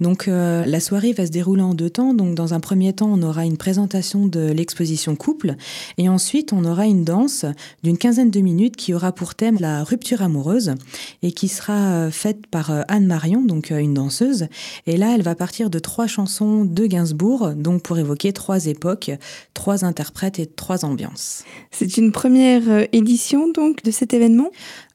Donc 0.00 0.26
la 0.26 0.80
soirée 0.80 1.12
va 1.12 1.26
se 1.26 1.30
dérouler 1.30 1.62
en 1.62 1.74
deux 1.74 1.90
temps. 1.90 2.14
Donc 2.14 2.34
dans 2.34 2.54
un 2.54 2.60
premier 2.60 2.92
temps, 2.92 3.10
on 3.12 3.22
aura 3.22 3.44
une 3.44 3.56
présentation 3.56 4.26
de 4.26 4.50
l'exposition 4.50 5.16
couple. 5.16 5.54
Et 5.98 6.08
ensuite, 6.08 6.52
on 6.52 6.64
aura 6.64 6.86
une 6.86 7.04
danse 7.04 7.44
d'une 7.82 7.98
quinzaine 7.98 8.30
de 8.30 8.40
minutes 8.40 8.76
qui 8.76 8.94
aura 8.94 9.12
pour 9.12 9.34
thème 9.34 9.56
la 9.60 9.84
rupture 9.84 10.22
amoureuse 10.22 10.74
et 11.22 11.32
qui 11.32 11.48
sera 11.48 11.72
euh, 11.72 12.10
faite 12.10 12.46
par 12.46 12.70
euh, 12.70 12.82
Anne 12.88 13.06
Marion, 13.06 13.42
donc 13.42 13.70
euh, 13.70 13.78
une 13.78 13.94
danseuse. 13.94 14.46
Et 14.86 14.96
là, 14.96 15.14
elle 15.14 15.22
va 15.22 15.34
partir 15.34 15.70
de 15.70 15.78
trois 15.78 16.06
chansons 16.06 16.64
de 16.64 16.86
Gainsbourg, 16.86 17.50
donc 17.50 17.82
pour 17.82 17.98
évoquer 17.98 18.32
trois 18.32 18.66
époques, 18.66 19.10
trois 19.54 19.84
interprètes 19.84 20.38
et 20.38 20.46
trois 20.46 20.84
ambiances. 20.84 21.44
C'est 21.70 21.96
une 21.96 22.12
première 22.12 22.86
édition 22.92 23.50
donc 23.50 23.82
de 23.82 23.90
cet 23.90 24.14
événement? 24.14 24.50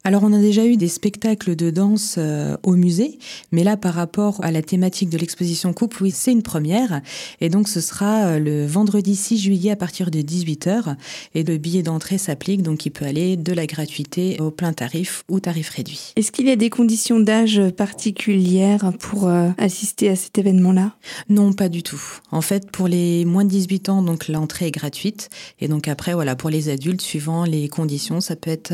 Alors 0.06 0.22
on 0.24 0.32
a 0.34 0.38
déjà 0.38 0.64
eu 0.68 0.78
des 0.78 0.88
spectacles 0.88 1.56
de 1.56 1.72
danse 1.72 2.18
euh, 2.20 2.56
au 2.62 2.76
musée, 2.76 3.18
mais 3.52 3.64
là 3.64 3.76
par 3.76 3.96
rapport 3.96 4.40
à 4.44 4.52
la 4.52 4.62
thématique 4.62 5.10
de 5.10 5.18
l'exposition 5.18 5.74
couple, 5.74 6.04
oui, 6.04 6.12
c'est 6.12 6.32
une 6.32 6.44
première. 6.44 7.02
Et 7.42 7.50
donc 7.50 7.68
ce 7.68 7.82
sera 7.82 8.26
euh, 8.26 8.40
le 8.40 8.68
vendredi 8.68 9.16
6 9.16 9.40
juillet 9.40 9.72
à 9.72 9.76
partir 9.76 10.12
de 10.12 10.20
18h. 10.20 10.96
Et 11.34 11.42
le 11.42 11.58
billet 11.58 11.82
d'entrée 11.82 12.20
s'applique, 12.20 12.62
donc 12.62 12.86
il 12.86 12.92
peut 12.92 13.06
aller 13.06 13.36
de 13.36 13.52
la 13.52 13.66
gratuité 13.66 14.40
au 14.40 14.52
plein 14.52 14.74
tarif 14.74 15.24
ou 15.28 15.40
tarif 15.40 15.70
réduit. 15.70 16.14
Est-ce 16.16 16.32
qu'il 16.32 16.46
y 16.46 16.52
a 16.52 16.56
des 16.56 16.70
conditions 16.70 17.20
d'âge 17.20 17.60
particulières 17.76 18.94
pour 19.00 19.28
euh, 19.28 19.50
assister 19.58 20.10
à 20.10 20.16
cet 20.16 20.38
événement-là? 20.38 20.96
Non, 21.30 21.52
pas 21.52 21.68
du 21.68 21.82
tout. 21.82 22.04
En 22.30 22.42
fait, 22.42 22.70
pour 22.70 22.88
les 22.88 23.26
moins 23.26 23.44
de 23.44 23.50
18 23.50 23.90
ans, 23.90 24.04
donc 24.04 24.28
l'entrée 24.28 24.68
est 24.68 24.72
gratuite. 24.72 25.32
Et 25.60 25.68
donc 25.68 25.88
après, 25.88 26.14
voilà, 26.14 26.36
pour 26.36 26.52
les 26.52 26.70
adultes, 26.70 27.02
suivant 27.02 27.44
les 27.44 27.70
conditions, 27.70 28.22
ça 28.22 28.36
peut 28.36 28.52
être 28.52 28.72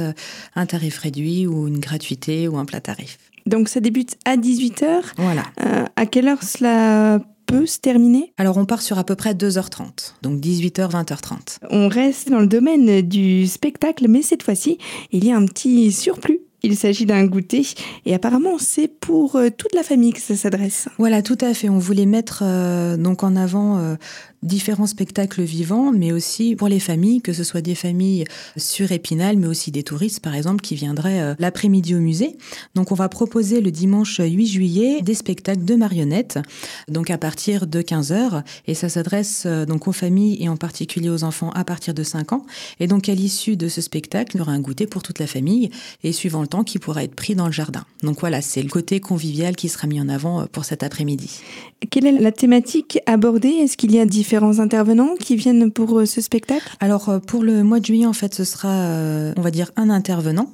un 0.56 0.66
tarif 0.66 0.98
réduit 0.98 1.21
ou 1.48 1.68
une 1.68 1.80
gratuité 1.80 2.48
ou 2.48 2.58
un 2.58 2.66
plat 2.66 2.82
tarif. 2.82 3.18
Donc 3.46 3.70
ça 3.70 3.80
débute 3.80 4.18
à 4.26 4.38
18h. 4.38 5.02
Voilà. 5.18 5.44
Euh, 5.66 5.86
à 5.96 6.06
quelle 6.06 6.28
heure 6.28 6.44
cela 6.44 7.20
peut 7.48 7.66
se 7.66 7.80
terminer? 7.80 8.34
Alors 8.38 8.58
on 8.58 8.66
part 8.66 8.82
sur 8.82 9.00
à 9.00 9.04
peu 9.04 9.16
près 9.16 9.34
2h30, 9.34 10.14
donc 10.22 10.40
18h, 10.40 10.92
20h30. 10.92 11.58
On 11.70 11.88
reste 11.88 12.30
dans 12.30 12.40
le 12.40 12.48
domaine 12.48 13.02
du 13.02 13.48
spectacle, 13.48 14.08
mais 14.08 14.22
cette 14.22 14.44
fois-ci, 14.44 14.78
il 15.12 15.26
y 15.26 15.32
a 15.32 15.38
un 15.38 15.46
petit 15.46 15.92
surplus 15.92 16.42
il 16.64 16.78
s'agit 16.78 17.06
d'un 17.06 17.26
goûter 17.26 17.66
et 18.06 18.14
apparemment 18.14 18.58
c'est 18.60 18.88
pour 18.88 19.36
euh, 19.36 19.50
toute 19.50 19.74
la 19.74 19.84
famille 19.84 20.14
que 20.14 20.22
ça 20.22 20.36
s'adresse. 20.36 20.90
Voilà, 21.00 21.22
tout 21.22 21.38
à 21.42 21.54
fait. 21.54 21.70
On 21.70 21.80
voulait 21.80 22.06
mettre 22.06 22.44
euh, 22.46 22.98
donc 22.98 23.24
en 23.24 23.36
avant 23.36 23.80
différents 24.44 24.88
spectacles 24.88 25.44
vivants, 25.44 25.92
mais 25.92 26.12
aussi 26.12 26.56
pour 26.56 26.68
les 26.68 26.80
familles, 26.80 27.22
que 27.22 27.34
ce 27.34 27.44
soit 27.44 27.62
des 27.62 27.76
familles 27.76 28.26
sur 28.58 28.92
Épinal, 28.92 29.38
mais 29.38 29.48
aussi 29.48 29.72
des 29.72 29.84
touristes, 29.84 30.20
par 30.20 30.34
exemple, 30.34 30.62
qui 30.62 30.76
viendraient 30.76 31.22
euh, 31.22 31.36
l'après-midi 31.38 31.94
au 31.94 32.00
musée. 32.00 32.38
Donc, 32.74 32.92
on 32.92 32.96
va 32.96 33.08
proposer 33.08 33.62
le 33.62 33.72
dimanche 33.72 34.20
8 34.20 34.48
juillet 34.48 35.02
des 35.02 35.14
spectacles 35.14 35.64
de 35.64 35.76
marionnettes, 35.76 36.40
donc 36.88 37.12
à 37.12 37.18
partir 37.18 37.68
de 37.68 37.82
15 37.82 38.12
heures, 38.12 38.44
et 38.66 38.74
ça 38.74 38.90
s'adresse 38.90 39.44
euh, 39.46 39.66
donc 39.66 39.88
aux 39.88 39.92
familles 39.92 40.44
et 40.44 40.50
en 40.50 40.58
particulier 40.58 41.10
aux 41.10 41.24
enfants 41.24 41.52
à 41.52 41.64
partir 41.64 41.94
de 41.94 42.04
5 42.04 42.34
ans. 42.34 42.46
Et 42.80 42.88
donc, 42.88 43.10
à 43.10 43.14
l'issue 43.14 43.58
de 43.58 43.68
ce 43.68 43.82
spectacle, 43.82 44.36
il 44.36 44.40
y 44.40 44.42
aura 44.42 44.54
un 44.54 44.60
goûter 44.60 44.88
pour 44.88 45.04
toute 45.04 45.20
la 45.20 45.28
famille, 45.28 45.70
et 46.04 46.12
suivant 46.12 46.42
le 46.42 46.48
temps, 46.48 46.64
qui 46.64 46.80
pourra 46.80 47.04
être 47.04 47.16
pris 47.16 47.36
dans 47.36 47.46
le 47.46 47.52
jardin. 47.52 47.86
Donc 48.02 48.20
voilà, 48.20 48.42
c'est 48.42 48.64
le 48.64 48.70
côté 48.70 49.00
convivial 49.00 49.56
qui 49.56 49.70
sera 49.70 49.88
mis 49.88 50.02
en 50.02 50.10
avant 50.10 50.42
euh, 50.42 50.46
pour 50.52 50.66
cet 50.66 50.82
après-midi. 50.82 51.42
Quelle 51.92 52.08
est 52.08 52.12
la 52.12 52.32
thématique 52.32 53.00
abordée? 53.06 53.50
Est-ce 53.50 53.78
qu'il 53.78 53.92
y 53.92 54.00
a 54.00 54.06
différents 54.06 54.31
intervenants 54.60 55.16
qui 55.20 55.36
viennent 55.36 55.72
pour 55.72 56.00
euh, 56.00 56.06
ce 56.06 56.22
spectacle? 56.22 56.76
Alors 56.80 57.10
euh, 57.10 57.20
pour 57.20 57.44
le 57.44 57.64
mois 57.64 57.80
de 57.80 57.86
juillet, 57.86 58.06
en 58.06 58.14
fait, 58.14 58.34
ce 58.34 58.44
sera, 58.44 58.70
euh, 58.70 59.34
on 59.38 59.42
va 59.42 59.52
dire, 59.52 59.72
un 59.76 59.90
intervenant. 59.90 60.52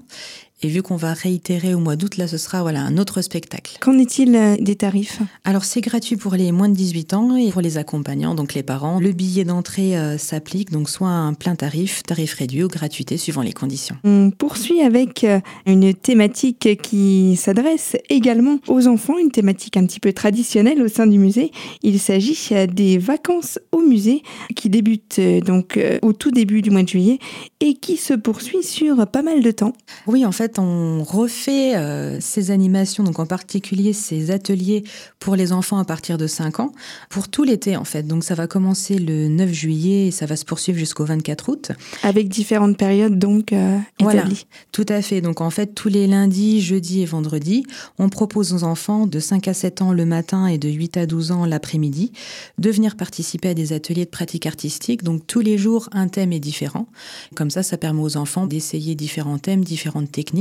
Et 0.64 0.70
vu 0.70 0.82
qu'on 0.82 0.96
va 0.96 1.14
réitérer 1.14 1.76
au 1.76 1.80
mois 1.80 1.96
d'août, 1.96 2.18
là, 2.18 2.28
ce 2.28 2.40
sera 2.40 2.64
voilà 2.64 2.82
un 2.82 2.98
autre 2.98 3.22
spectacle. 3.22 3.78
Qu'en 3.80 4.00
est-il 4.00 4.36
euh, 4.36 4.56
des 4.60 4.76
tarifs? 4.76 5.20
Alors, 5.44 5.64
c'est 5.64 5.82
gratuit 5.82 6.16
pour 6.16 6.34
les 6.34 6.52
moins 6.52 6.68
de 6.68 6.74
18 6.74 7.14
ans 7.14 7.36
et 7.36 7.52
pour 7.52 7.62
les 7.62 7.78
accompagnants, 7.78 8.34
donc 8.34 8.56
les 8.56 8.64
parents. 8.64 9.00
Le 9.00 9.12
billet 9.12 9.44
d'entrée 9.44 9.96
euh, 9.96 10.18
s'applique, 10.18 10.72
donc 10.72 10.90
soit 10.90 11.10
un 11.10 11.36
plein 11.36 11.56
tarif, 11.56 12.02
tarif 12.02 12.34
réduit 12.34 12.64
ou 12.64 12.70
gratuité, 12.70 13.18
suivant 13.18 13.44
les 13.44 13.54
conditions. 13.54 13.98
On 14.04 14.32
poursuit 14.32 14.82
avec 14.82 15.24
euh, 15.24 15.42
une 15.68 15.94
thématique 15.94 16.82
qui 16.82 17.36
s'adresse 17.36 17.96
également 18.10 18.58
aux 18.68 18.88
enfants, 18.88 19.20
une 19.20 19.30
thématique 19.30 19.78
un 19.78 19.86
petit 19.86 20.00
peu 20.00 20.12
traditionnelle 20.12 20.82
au 20.82 20.88
sein 20.88 21.06
du 21.06 21.20
musée. 21.20 21.52
Il 21.84 22.00
s'agit 22.00 22.36
des 22.74 22.98
vacances 22.98 23.60
au 23.72 23.82
musée 23.82 24.24
qui 24.56 24.70
débutent 24.70 25.20
donc 25.46 25.80
au 26.02 26.14
tout 26.14 26.32
début 26.32 26.64
du 26.64 26.72
mois 26.72 26.82
de 26.82 26.88
juillet 26.88 27.20
et 27.60 27.76
qui 27.76 27.98
se 27.98 28.14
poursuit 28.16 28.64
sur 28.64 29.06
pas 29.08 29.22
mal 29.22 29.42
de 29.42 29.52
temps. 29.52 29.74
Oui, 30.08 30.26
en 30.26 30.32
fait, 30.32 30.47
on 30.58 31.04
refait 31.04 31.76
euh, 31.76 32.20
ces 32.20 32.52
animations, 32.52 33.04
donc 33.04 33.20
en 33.20 33.26
particulier 33.26 33.94
ces 33.94 34.32
ateliers 34.32 34.84
pour 35.20 35.36
les 35.36 35.52
enfants 35.52 35.78
à 35.78 35.86
partir 35.86 36.18
de 36.18 36.28
5 36.28 36.60
ans, 36.60 36.72
pour 37.10 37.28
tout 37.28 37.44
l'été 37.44 37.76
en 37.76 37.84
fait. 37.84 38.04
Donc 38.04 38.24
ça 38.24 38.36
va 38.36 38.48
commencer 38.48 38.98
le 38.98 39.28
9 39.28 39.52
juillet 39.52 40.08
et 40.08 40.12
ça 40.12 40.26
va 40.26 40.36
se 40.36 40.46
poursuivre 40.46 40.78
jusqu'au 40.78 41.06
24 41.06 41.50
août. 41.50 41.72
Avec 42.04 42.30
différentes 42.30 42.78
périodes 42.78 43.20
donc 43.20 43.54
euh, 43.54 43.78
Voilà, 44.00 44.24
tout 44.72 44.86
à 44.90 45.02
fait. 45.02 45.22
Donc 45.22 45.42
en 45.42 45.50
fait, 45.50 45.76
tous 45.76 45.90
les 45.90 46.08
lundis, 46.08 46.62
jeudis 46.62 47.02
et 47.02 47.06
vendredis, 47.06 47.66
on 48.00 48.10
propose 48.10 48.54
aux 48.54 48.64
enfants 48.64 49.08
de 49.08 49.20
5 49.20 49.48
à 49.48 49.54
7 49.54 49.82
ans 49.82 49.94
le 49.94 50.06
matin 50.06 50.48
et 50.48 50.58
de 50.58 50.70
8 50.70 50.98
à 50.98 51.06
12 51.06 51.32
ans 51.32 51.46
l'après-midi 51.46 52.12
de 52.58 52.70
venir 52.70 52.96
participer 52.96 53.50
à 53.50 53.54
des 53.54 53.74
ateliers 53.74 54.06
de 54.06 54.10
pratique 54.10 54.46
artistique. 54.46 55.04
Donc 55.04 55.26
tous 55.28 55.42
les 55.42 55.58
jours, 55.58 55.90
un 55.92 56.08
thème 56.08 56.34
est 56.34 56.40
différent. 56.40 56.88
Comme 57.36 57.50
ça, 57.50 57.64
ça 57.64 57.78
permet 57.78 58.02
aux 58.02 58.18
enfants 58.18 58.48
d'essayer 58.48 58.96
différents 58.96 59.38
thèmes, 59.38 59.64
différentes 59.64 60.12
techniques 60.12 60.37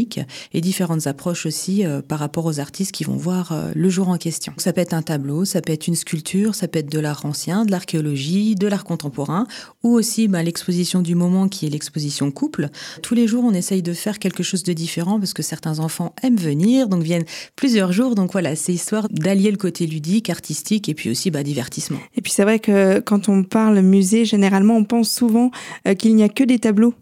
et 0.52 0.60
différentes 0.60 1.06
approches 1.06 1.46
aussi 1.46 1.84
par 2.08 2.18
rapport 2.18 2.44
aux 2.44 2.60
artistes 2.60 2.92
qui 2.92 3.04
vont 3.04 3.16
voir 3.16 3.54
le 3.74 3.88
jour 3.88 4.08
en 4.08 4.18
question. 4.18 4.52
Ça 4.58 4.72
peut 4.72 4.80
être 4.80 4.94
un 4.94 5.02
tableau, 5.02 5.44
ça 5.44 5.60
peut 5.60 5.72
être 5.72 5.86
une 5.86 5.94
sculpture, 5.94 6.54
ça 6.54 6.68
peut 6.68 6.78
être 6.78 6.90
de 6.90 6.98
l'art 6.98 7.24
ancien, 7.24 7.64
de 7.64 7.70
l'archéologie, 7.70 8.54
de 8.54 8.66
l'art 8.66 8.84
contemporain, 8.84 9.46
ou 9.82 9.94
aussi 9.94 10.28
bah, 10.28 10.42
l'exposition 10.42 11.02
du 11.02 11.14
moment 11.14 11.48
qui 11.48 11.66
est 11.66 11.70
l'exposition 11.70 12.30
couple. 12.30 12.68
Tous 13.02 13.14
les 13.14 13.26
jours, 13.26 13.44
on 13.44 13.52
essaye 13.52 13.82
de 13.82 13.92
faire 13.92 14.18
quelque 14.18 14.42
chose 14.42 14.62
de 14.62 14.72
différent 14.72 15.18
parce 15.18 15.32
que 15.32 15.42
certains 15.42 15.78
enfants 15.78 16.14
aiment 16.22 16.36
venir, 16.36 16.88
donc 16.88 17.02
viennent 17.02 17.24
plusieurs 17.54 17.92
jours. 17.92 18.14
Donc 18.14 18.32
voilà, 18.32 18.56
c'est 18.56 18.72
histoire 18.72 19.08
d'allier 19.10 19.50
le 19.50 19.56
côté 19.56 19.86
ludique, 19.86 20.30
artistique 20.30 20.88
et 20.88 20.94
puis 20.94 21.10
aussi 21.10 21.30
bah, 21.30 21.42
divertissement. 21.42 21.98
Et 22.16 22.20
puis 22.20 22.32
c'est 22.32 22.42
vrai 22.42 22.58
que 22.58 23.00
quand 23.00 23.28
on 23.28 23.44
parle 23.44 23.80
musée, 23.80 24.24
généralement, 24.24 24.76
on 24.76 24.84
pense 24.84 25.10
souvent 25.10 25.50
euh, 25.86 25.94
qu'il 25.94 26.14
n'y 26.14 26.22
a 26.22 26.28
que 26.28 26.44
des 26.44 26.58
tableaux 26.58 26.94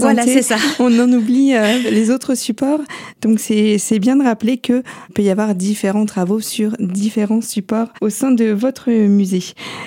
Voilà, 0.00 0.24
c'est 0.24 0.42
ça. 0.42 0.56
On 0.78 0.98
en 0.98 1.10
oublie 1.12 1.54
euh, 1.54 1.78
les 1.90 2.10
autres 2.10 2.34
supports. 2.34 2.80
Donc 3.22 3.38
c'est 3.38 3.98
bien 3.98 4.16
de 4.16 4.22
rappeler 4.22 4.58
que 4.58 4.82
peut 5.14 5.22
y 5.22 5.30
avoir 5.30 5.54
différents 5.54 6.06
travaux 6.06 6.40
sur 6.40 6.72
différents 6.78 7.40
supports 7.40 7.88
au 8.00 8.10
sein 8.10 8.30
de 8.30 8.46
votre 8.46 8.90
musée. 8.90 9.44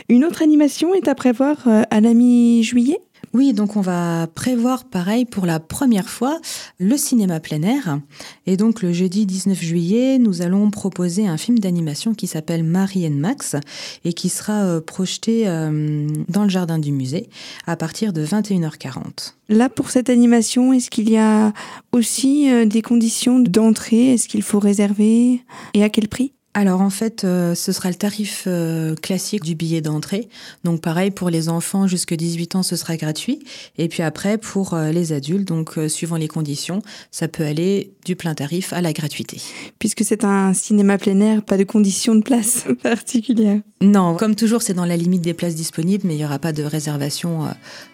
Une 0.10 0.25
autre 0.25 0.41
animation 0.41 0.93
est 0.93 1.07
à 1.07 1.15
prévoir 1.15 1.57
euh, 1.67 1.83
à 1.89 2.01
la 2.01 2.13
mi-juillet? 2.13 3.00
Oui, 3.34 3.54
donc 3.54 3.78
on 3.78 3.82
va 3.82 4.28
prévoir 4.28 4.84
pareil 4.84 5.26
pour 5.26 5.46
la 5.46 5.60
première 5.60 6.10
fois 6.10 6.40
le 6.80 6.98
cinéma 6.98 7.40
plein 7.40 7.62
air. 7.62 8.00
Et 8.46 8.58
donc 8.58 8.82
le 8.82 8.92
jeudi 8.92 9.26
19 9.26 9.60
juillet, 9.60 10.18
nous 10.18 10.42
allons 10.42 10.70
proposer 10.70 11.28
un 11.28 11.38
film 11.38 11.60
d'animation 11.60 12.14
qui 12.14 12.28
s'appelle 12.28 12.64
Marie 12.64 13.08
and 13.08 13.12
Max 13.12 13.56
et 14.04 14.12
qui 14.14 14.28
sera 14.28 14.64
euh, 14.64 14.82
projeté 14.82 15.48
euh, 15.48 16.08
dans 16.28 16.44
le 16.44 16.50
jardin 16.50 16.78
du 16.78 16.92
musée 16.92 17.30
à 17.68 17.78
partir 17.78 18.12
de 18.12 18.26
21h40. 18.26 19.36
Là, 19.48 19.70
pour 19.70 19.92
cette 19.92 20.10
animation, 20.10 20.74
est-ce 20.74 20.90
qu'il 20.90 21.10
y 21.10 21.18
a 21.18 21.54
aussi 21.94 22.52
euh, 22.52 22.66
des 22.66 22.82
conditions 22.82 23.40
d'entrée? 23.40 24.14
Est-ce 24.14 24.28
qu'il 24.28 24.44
faut 24.44 24.60
réserver? 24.60 25.42
Et 25.74 25.84
à 25.84 25.90
quel 25.90 26.08
prix? 26.10 26.34
Alors 26.53 26.81
en 26.81 26.89
fait, 26.89 27.24
euh, 27.24 27.55
ce 27.55 27.72
sera 27.72 27.88
le 27.88 27.96
tarif 27.96 28.43
euh, 28.46 28.93
classique 28.96 29.41
du 29.43 29.55
billet 29.55 29.79
d'entrée. 29.79 30.27
Donc 30.65 30.81
pareil 30.81 31.10
pour 31.10 31.29
les 31.29 31.48
enfants 31.48 31.88
jusque 31.88 32.13
18 32.13 32.58
ans, 32.58 32.63
ce 32.63 32.75
sera 32.75 32.98
gratuit. 32.98 33.39
Et 33.77 33.88
puis 33.88 34.03
après 34.03 34.38
pour 34.38 34.74
euh, 34.74 34.91
les 34.91 35.13
adultes, 35.13 35.48
donc 35.48 35.79
suivant 35.88 36.17
les 36.17 36.27
conditions, 36.27 36.81
ça 37.10 37.29
peut 37.29 37.46
aller 37.46 37.93
du 38.03 38.17
plein 38.17 38.34
tarif 38.34 38.74
à 38.74 38.81
la 38.81 38.91
gratuité. 38.91 39.39
Puisque 39.79 40.03
c'est 40.03 40.25
un 40.25 40.53
cinéma 40.53 40.98
plein 40.98 41.22
air, 41.22 41.41
pas 41.41 41.55
de 41.55 41.63
conditions 41.63 42.15
de 42.15 42.24
place 42.24 42.65
particulières. 42.84 43.62
Non, 43.81 44.15
comme 44.15 44.36
toujours, 44.36 44.62
c'est 44.62 44.74
dans 44.74 44.84
la 44.86 44.98
limite 44.98 45.22
des 45.22 45.34
places 45.34 45.55
disponibles, 45.55 46.05
mais 46.05 46.15
il 46.15 46.17
n'y 46.17 46.25
aura 46.25 46.39
pas 46.39 46.51
de 46.51 46.63
réservation 46.63 47.48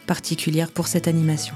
particulière 0.07 0.71
pour 0.71 0.87
cette 0.87 1.07
animation. 1.07 1.53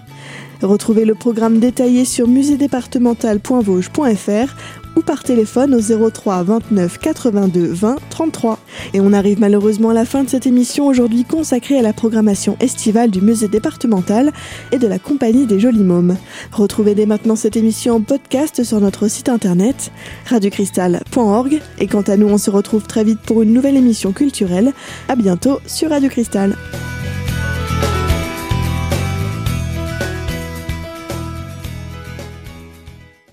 Retrouvez 0.61 1.05
le 1.05 1.15
programme 1.15 1.57
détaillé 1.59 2.05
sur 2.05 2.27
musédépartemental.vosges.fr 2.27 4.80
ou 4.95 5.01
par 5.01 5.23
téléphone 5.23 5.75
au 5.75 6.09
03 6.09 6.43
29 6.43 6.97
82 6.99 7.67
20 7.67 7.95
33. 8.09 8.59
Et 8.93 8.99
on 8.99 9.13
arrive 9.13 9.39
malheureusement 9.39 9.89
à 9.89 9.93
la 9.93 10.05
fin 10.05 10.23
de 10.23 10.29
cette 10.29 10.45
émission 10.45 10.87
aujourd'hui 10.87 11.23
consacrée 11.23 11.77
à 11.77 11.81
la 11.81 11.93
programmation 11.93 12.57
estivale 12.59 13.11
du 13.11 13.21
musée 13.21 13.47
départemental 13.47 14.31
et 14.71 14.77
de 14.77 14.87
la 14.87 14.99
compagnie 14.99 15.45
des 15.45 15.59
Jolis 15.59 15.83
Mômes. 15.83 16.17
Retrouvez 16.51 16.95
dès 16.95 17.05
maintenant 17.05 17.35
cette 17.35 17.55
émission 17.55 17.95
en 17.95 18.01
podcast 18.01 18.63
sur 18.63 18.79
notre 18.79 19.07
site 19.07 19.29
internet 19.29 19.91
radiocristal.org 20.25 21.61
et 21.79 21.87
quant 21.87 22.01
à 22.01 22.17
nous 22.17 22.27
on 22.27 22.37
se 22.37 22.49
retrouve 22.49 22.83
très 22.83 23.03
vite 23.03 23.19
pour 23.19 23.41
une 23.41 23.53
nouvelle 23.53 23.77
émission 23.77 24.11
culturelle. 24.11 24.73
À 25.07 25.15
bientôt 25.15 25.59
sur 25.65 25.89
Radio 25.89 26.09
Cristal. 26.09 26.55